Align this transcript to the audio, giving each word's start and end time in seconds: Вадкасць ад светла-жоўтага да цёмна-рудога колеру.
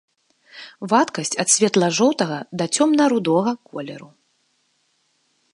Вадкасць 0.93 1.35
ад 1.43 1.47
светла-жоўтага 1.57 2.37
да 2.63 2.69
цёмна-рудога 2.79 3.51
колеру. 3.69 4.09